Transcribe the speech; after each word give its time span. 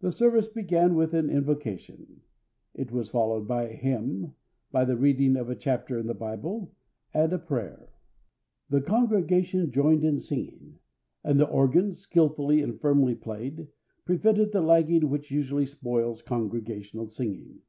The 0.00 0.12
service 0.12 0.46
began 0.48 0.94
with 0.94 1.14
an 1.14 1.30
invocation. 1.30 2.20
It 2.74 2.92
was 2.92 3.08
followed 3.08 3.48
by 3.48 3.62
a 3.66 3.72
hymn, 3.72 4.34
by 4.70 4.84
the 4.84 4.94
reading 4.98 5.36
of 5.38 5.48
a 5.48 5.56
chapter 5.56 5.96
in 5.98 6.06
the 6.06 6.12
Bible, 6.12 6.74
and 7.14 7.32
a 7.32 7.38
prayer. 7.38 7.88
The 8.68 8.82
congregation 8.82 9.70
joined 9.70 10.04
in 10.04 10.20
singing; 10.20 10.80
and 11.24 11.40
the 11.40 11.48
organ, 11.48 11.94
skilfully 11.94 12.60
and 12.60 12.78
firmly 12.78 13.14
played, 13.14 13.68
prevented 14.04 14.52
the 14.52 14.60
lagging 14.60 15.08
which 15.08 15.30
usually 15.30 15.64
spoils 15.64 16.20
congregational 16.20 17.06
singing. 17.06 17.60